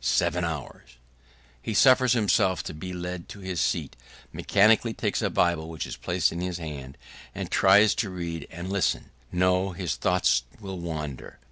Seven 0.03 0.43
hours! 0.43 0.97
He 1.61 1.75
suffers 1.75 2.13
himself 2.13 2.63
to 2.63 2.73
be 2.73 2.91
led 2.91 3.29
to 3.29 3.39
his 3.41 3.61
seat, 3.61 3.95
mechanically 4.33 4.95
takes 4.95 5.19
the 5.19 5.29
bible 5.29 5.69
which 5.69 5.85
is 5.85 5.95
placed 5.95 6.31
in 6.31 6.39
his 6.41 6.57
hand, 6.57 6.97
and 7.35 7.51
tries 7.51 7.93
to 8.01 8.09
read 8.09 8.47
and 8.49 8.67
listen. 8.71 9.11
No: 9.31 9.73
his 9.73 9.95
thoughts 9.97 10.41
will 10.59 10.79
wander. 10.79 11.37